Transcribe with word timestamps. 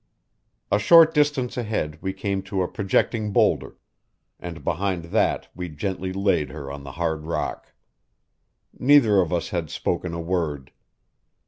A 0.71 0.79
short 0.79 1.13
distance 1.13 1.57
ahead 1.57 1.99
we 2.01 2.11
came 2.11 2.41
to 2.41 2.63
a 2.63 2.67
projecting 2.67 3.31
boulder, 3.31 3.77
and 4.39 4.63
behind 4.63 5.05
that 5.13 5.47
we 5.53 5.69
gently 5.69 6.11
laid 6.11 6.49
her 6.49 6.71
on 6.71 6.83
the 6.83 6.93
hard 6.93 7.25
rock. 7.27 7.73
Neither 8.79 9.21
of 9.21 9.31
us 9.31 9.49
had 9.49 9.69
spoken 9.69 10.11
a 10.15 10.19
word. 10.19 10.71